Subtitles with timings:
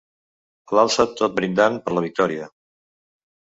[0.77, 2.49] L'alça tot brindant per la victòria.